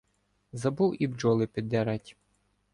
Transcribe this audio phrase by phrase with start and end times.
[0.53, 2.17] Забув і бджоли піддерать.